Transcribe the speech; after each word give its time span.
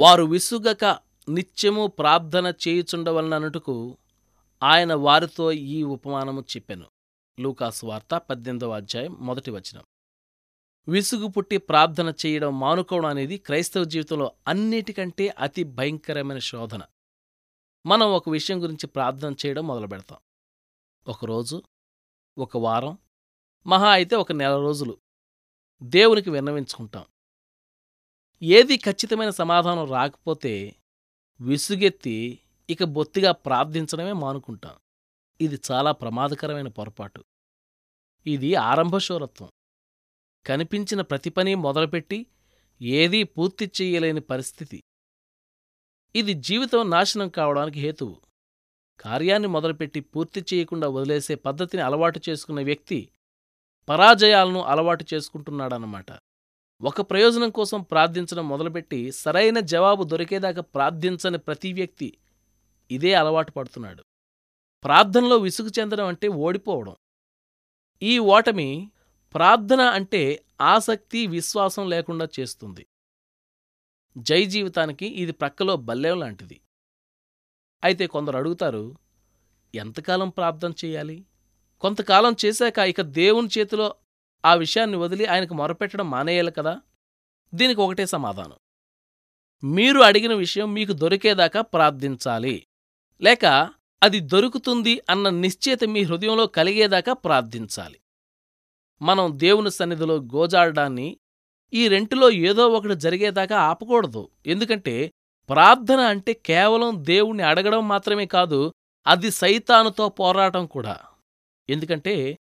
వారు 0.00 0.22
విసుగక 0.22 0.98
నిత్యము 1.28 1.86
ప్రార్థన 1.86 2.54
చేయుచుండవలననుటకు 2.68 3.98
ఆయన 4.62 4.94
వారితో 4.94 5.52
ఈ 5.52 5.82
ఉపమానము 5.82 6.40
చెప్పెను. 6.40 6.86
లూకాసు 7.40 7.86
వార్త 7.86 8.14
పద్దెనిమిదవ 8.14 8.70
అధ్యాయం 8.70 9.16
మొదటి 9.20 9.50
వచనం. 9.50 9.82
విసుగు 10.88 11.26
పుట్టి 11.26 11.58
ప్రార్థన 11.58 12.14
చేయడం 12.26 12.60
మానుకోవడం 12.60 13.06
అనేది 13.06 13.38
క్రైస్తవ 13.38 13.84
జీవితంలో 13.84 14.32
అన్నిటికంటే 14.48 15.28
అతి 15.28 15.64
భయంకరమైన 15.64 16.38
శోధన. 16.38 16.82
మనం 17.86 18.06
ఒక 18.06 18.28
విషయం 18.28 18.62
గురించి 18.62 18.86
ప్రార్థన 18.86 19.34
చేయడం 19.46 19.66
మొదలు 19.66 19.86
పెడతాం. 19.86 20.18
ఒకరోజు 21.08 21.62
ఒక 22.38 22.56
వారం 22.56 22.98
మహా 23.66 23.88
అయితే 23.88 24.16
ఒక 24.16 24.32
నెల 24.32 24.56
రోజులు 24.56 24.98
దేవునికి 25.82 26.30
విన్నవించుకుంటాం. 26.30 27.04
ఏది 28.42 28.76
ఖచ్చితమైన 28.76 29.30
సమాధానం 29.30 29.90
రాకపోతే 29.90 30.76
విసుగెత్తి 31.40 32.38
ఇక 32.70 32.84
బొత్తిగా 32.84 33.32
ప్రార్థించడమే 33.32 34.12
మానుకుంటాం. 34.12 34.76
ఇది 35.40 35.60
చాలా 35.70 35.92
ప్రమాదకరమైన 35.92 36.68
పొరపాటు. 36.68 37.24
ఇది 38.26 38.54
ఆరంభశూరత్వం. 38.54 39.50
కనిపించిన 40.46 41.00
ప్రతి 41.00 41.30
పని 41.30 41.54
మొదలుపెట్టి 41.54 42.26
ఏదీ 42.82 43.22
పూర్తి 43.22 43.70
చెయ్యలేని 43.80 44.20
పరిస్థితి. 44.20 44.82
ఇది 46.14 46.34
జీవితం 46.34 46.90
నాశనం 46.90 47.28
కావడానికి 47.28 47.80
హేతువు. 47.80 48.20
కార్యాన్ని 49.00 49.48
మొదలుపెట్టి 49.48 50.00
పూర్తి 50.00 50.44
చేయకుండా 50.54 50.88
వదిలేసే 50.88 51.34
పద్ధతిని 51.34 51.82
అలవాటు 51.82 52.20
చేసుకున్న 52.28 52.60
వ్యక్తి 52.62 53.08
పరాజయాలను 53.88 54.62
అలవాటు 54.62 55.04
చేసుకుంటున్నాడన్నమాట. 55.14 56.12
ఒక 56.82 57.00
ప్రయోజనం 57.00 57.50
కోసం 57.50 57.82
ప్రార్థించడం 57.82 58.48
మొదలుపెట్టి 58.48 59.12
సరైన 59.12 59.60
జవాబు 59.60 60.04
దొరికేదాకా 60.04 60.62
ప్రార్థించని 60.62 61.38
ప్రతి 61.38 61.72
వ్యక్తి 61.72 62.18
ఇదే 62.90 63.14
అలవాటు 63.14 63.52
పడుతున్నాడు. 63.52 64.04
ప్రార్థనలో 64.84 65.36
విసుగు 65.36 65.70
చెందడం 65.80 66.06
అంటే 66.06 66.28
ఓడిపోవడం. 66.28 66.96
ఈ 68.02 68.18
ఓటమి 68.18 68.90
ప్రార్థన 69.34 69.80
అంటే 69.80 70.44
ఆసక్తి 70.60 71.26
విశ్వాసం 71.26 71.88
లేకుండా 71.88 72.28
చేస్తుంది. 72.40 72.86
జై 74.18 74.44
జీవితానికి 74.44 75.06
ఇది 75.06 75.32
ప్రక్కలో 75.32 75.76
బల్లేం 75.76 76.18
లాంటిది. 76.20 76.60
అయితే 77.84 78.06
కొందరు 78.06 78.36
అడుగుతారు 78.36 78.96
ఎంతకాలం 79.74 80.28
ప్రార్థన 80.28 80.72
చేయాలి? 80.84 81.24
కొంతకాలం 81.80 82.36
చేశాక 82.44 82.78
ఇక 82.78 83.00
దేవుని 83.00 83.48
చేతిలో 83.58 83.94
ఆ 84.44 84.54
విషయాన్ని 84.54 84.96
వదిలి 84.96 85.26
ఆయనకు 85.26 85.54
మొరపెట్టడం 85.54 86.10
మానేయాలి 86.10 86.52
కదా? 86.52 86.80
దీనికి 87.54 87.80
ఒకటే 87.80 88.06
సమాధానం. 88.06 88.56
మీరు 89.64 90.00
అడిగిన 90.00 90.34
విషయం 90.34 90.74
మీకు 90.74 90.92
దొరికేదాకా 90.92 91.60
ప్రార్థించాలి. 91.60 92.66
లేక 93.22 93.70
అది 94.02 94.20
దొరుకుతుంది 94.20 95.02
అన్న 95.10 95.28
నిశ్చయిత 95.28 95.84
మీ 95.84 96.02
హృదయంలో 96.02 96.46
కలిగేదాకా 96.46 97.12
ప్రార్థించాలి. 97.12 98.00
మనం 99.02 99.32
దేవుని 99.34 99.70
సన్నిధిలో 99.70 100.16
గోజాడడాన్ని 100.16 101.18
ఈ 101.72 101.88
రెంటిలో 101.88 102.30
ఏదో 102.30 102.68
ఒకటి 102.68 102.94
జరిగేదాకా 102.94 103.58
ఆపకూడదు. 103.58 104.28
ఎందుకంటే 104.46 105.12
ప్రార్థన 105.48 106.00
అంటే 106.00 106.32
కేవలం 106.32 107.04
దేవుణ్ణి 107.04 107.42
అడగడం 107.42 107.88
మాత్రమే 107.88 108.26
కాదు 108.26 108.74
అది 109.06 109.30
సైతానుతో 109.30 110.08
పోరాటం 110.08 110.66
కూడా. 110.66 111.00
ఎందుకంటే 111.70 112.38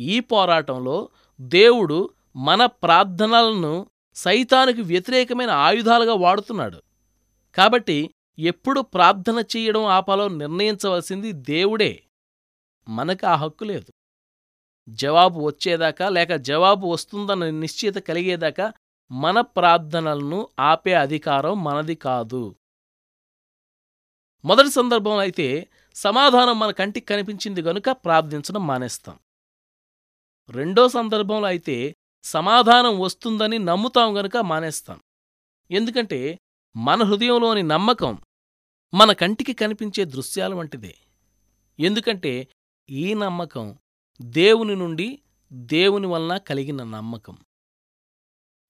ఈ 0.00 0.20
పోరాటంలో 0.20 1.08
దేవుడు 1.40 2.10
మన 2.36 2.66
ప్రార్థనలను 2.66 3.86
సైతానికి 4.14 4.82
వ్యతిరేకమైన 4.82 5.50
ఆయుధాలుగా 5.50 6.14
వాడుతున్నాడు. 6.14 6.82
కాబట్టి 7.54 8.14
ఎప్పుడు 8.38 8.80
ప్రార్థన 8.80 9.44
చెయ్యడం 9.56 9.84
ఆపాలో 9.84 10.28
నిర్ణయించవలసింది 10.28 11.32
దేవుడే. 11.32 12.02
మనకు 12.88 13.26
ఆ 13.26 13.34
హక్కు 13.34 13.64
లేదు. 13.64 13.92
జవాబు 14.88 15.40
వచ్చేదాకా 15.40 16.08
లేక 16.08 16.34
జవాబు 16.34 16.86
వస్తుందన్న 16.86 17.50
నిశ్చయిత 17.50 17.94
కలిగేదాకా 17.94 18.72
మన 19.10 19.40
ప్రార్థనలను 19.40 20.48
ఆపే 20.60 20.92
అధికారం 20.92 21.64
మనది 21.64 21.94
కాదు. 21.94 22.56
మొదటి 24.44 24.70
సందర్భం 24.70 25.16
అయితే 25.16 25.68
సమాధానం 25.94 26.58
మన 26.58 26.70
కంటికి 26.70 27.06
కనిపించింది 27.06 27.62
గనుక 27.62 27.90
ప్రార్థించడం 27.90 28.66
మానేస్తాం. 28.66 29.18
రెండో 30.50 30.88
సందర్భంలో 30.88 31.46
అయితే 31.46 31.96
సమాధానం 32.24 33.00
వస్తుందని 33.00 33.58
నమ్ముతాం 33.58 34.18
గనుక 34.18 34.36
మానేస్తాం. 34.36 35.00
ఎందుకంటే 35.70 36.38
మన 36.76 37.02
హృదయంలోని 37.02 37.62
నమ్మకం 37.62 38.18
మన 38.94 39.12
కంటికి 39.12 39.52
కనిపించే 39.52 40.04
దృశ్యాల 40.04 40.54
వంటిదే. 40.54 40.94
ఎందుకంటే 41.80 42.48
ఈ 42.90 43.14
నమ్మకం 43.14 43.78
దేవుని 44.22 44.76
నుండి 44.76 45.22
దేవుని 45.52 46.06
వలన 46.06 46.36
కలిగిన 46.36 46.84
నమ్మకం. 46.84 47.38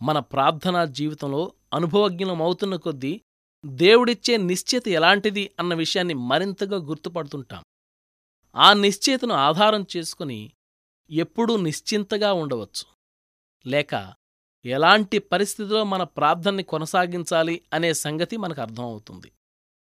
మన 0.02 0.18
ప్రార్థనా 0.18 0.84
జీవితంలో 0.84 1.52
అనుభవజ్ఞమవుతున్న 1.72 2.76
కొద్దీ 2.76 3.20
దేవుడిచ్చే 3.66 4.36
నిశ్చయిత 4.36 4.88
ఎలాంటిది 4.88 5.54
అన్న 5.58 5.74
విషయాన్ని 5.74 6.14
మరింతగా 6.14 6.76
గుర్తుపడుతుంటాం. 6.76 7.64
ఆ 8.56 8.72
నిశ్చయితను 8.72 9.34
ఆధారం 9.34 9.86
చేసుకుని 9.96 10.52
ఎప్పుడూ 11.12 11.56
నిశ్చింతగా 11.56 12.32
ఉండవచ్చు. 12.32 12.84
లేక 13.66 14.14
ఎలాంటి 14.64 15.18
పరిస్థితిలో 15.18 15.84
మన 15.84 16.02
ప్రార్థనని 16.02 16.62
కొనసాగించాలి 16.62 17.62
అనే 17.72 17.92
సంగతి 17.92 18.36
మనకు 18.36 18.60
అర్థమవుతుంది. 18.60 19.32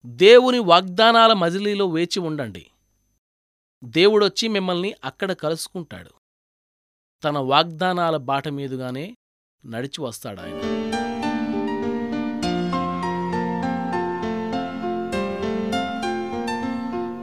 దేవుని 0.06 0.60
వాగ్దానాల 0.60 1.34
మజిలీలో 1.34 1.88
వేచి 1.88 2.20
ఉండండి. 2.20 2.68
దేవుడొచ్చి 3.84 4.48
మిమ్మల్ని 4.48 4.96
అక్కడ 5.04 5.32
కలుసుకుంటాడు. 5.34 6.10
తన 7.24 7.38
వాగ్దానాల 7.38 8.18
బాట 8.18 8.48
మీదుగానే 8.48 9.16
నడిచి 9.66 10.02
వస్తాడాయన. 10.02 10.84